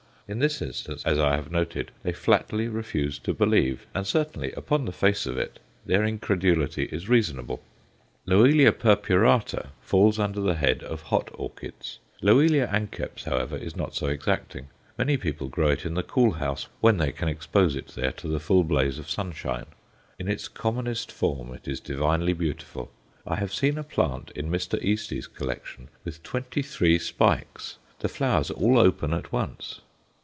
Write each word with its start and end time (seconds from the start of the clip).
In 0.27 0.39
this 0.39 0.61
instance, 0.61 1.05
as 1.05 1.19
I 1.19 1.35
have 1.35 1.51
noted, 1.51 1.91
they 2.03 2.13
flatly 2.13 2.69
refuse 2.69 3.19
to 3.19 3.33
believe, 3.33 3.85
and 3.93 4.07
certainly 4.07 4.53
"upon 4.53 4.85
the 4.85 4.93
face 4.93 5.25
of 5.25 5.37
it" 5.37 5.59
their 5.85 6.05
incredulity 6.05 6.85
is 6.85 7.09
reasonable. 7.09 7.61
Loelia 8.25 8.71
purpurata 8.71 9.71
falls 9.81 10.19
under 10.19 10.39
the 10.39 10.55
head 10.55 10.83
of 10.83 11.01
hot 11.01 11.29
orchids. 11.33 11.99
L. 12.25 12.39
anceps, 12.39 13.25
however, 13.25 13.57
is 13.57 13.75
not 13.75 13.93
so 13.93 14.07
exacting; 14.07 14.69
many 14.97 15.17
people 15.17 15.49
grow 15.49 15.71
it 15.71 15.85
in 15.85 15.95
the 15.95 16.01
cool 16.01 16.31
house 16.31 16.69
when 16.79 16.95
they 16.97 17.11
can 17.11 17.27
expose 17.27 17.75
it 17.75 17.87
there 17.87 18.13
to 18.13 18.29
the 18.29 18.39
full 18.39 18.63
blaze 18.63 18.97
of 18.99 19.09
sunshine. 19.09 19.65
In 20.17 20.29
its 20.29 20.47
commonest 20.47 21.11
form 21.11 21.53
it 21.53 21.67
is 21.67 21.81
divinely 21.81 22.31
beautiful. 22.31 22.89
I 23.27 23.35
have 23.35 23.53
seen 23.53 23.77
a 23.77 23.83
plant 23.83 24.31
in 24.33 24.49
Mr. 24.49 24.81
Eastey's 24.81 25.27
collection 25.27 25.89
with 26.05 26.23
twenty 26.23 26.61
three 26.61 26.99
spikes, 26.99 27.79
the 27.99 28.07
flowers 28.07 28.49
all 28.49 28.77
open 28.79 29.13
at 29.13 29.33
once. 29.33 29.81